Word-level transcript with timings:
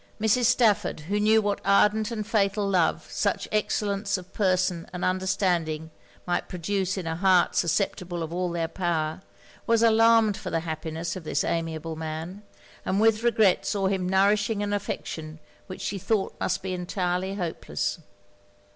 Mrs. 0.19 0.45
Stafford, 0.45 1.01
who 1.01 1.19
knew 1.19 1.43
what 1.43 1.61
ardent 1.63 2.09
and 2.09 2.25
fatal 2.25 2.67
love, 2.67 3.07
such 3.11 3.47
excellence 3.51 4.17
of 4.17 4.33
person 4.33 4.89
and 4.91 5.05
understanding 5.05 5.91
might 6.25 6.49
produce 6.49 6.97
in 6.97 7.05
a 7.05 7.15
heart 7.15 7.53
susceptible 7.55 8.23
of 8.23 8.33
all 8.33 8.49
their 8.49 8.67
power, 8.67 9.21
was 9.67 9.83
alarmed 9.83 10.35
for 10.37 10.49
the 10.49 10.61
happiness 10.61 11.15
of 11.15 11.23
this 11.23 11.43
amiable 11.43 11.95
man; 11.95 12.41
and 12.83 12.99
with 12.99 13.21
regret 13.21 13.63
saw 13.63 13.85
him 13.85 14.09
nourishing 14.09 14.63
an 14.63 14.73
affection 14.73 15.39
which 15.67 15.81
she 15.81 15.99
thought 15.99 16.33
must 16.39 16.63
be 16.63 16.73
entirely 16.73 17.35
hopeless. 17.35 17.99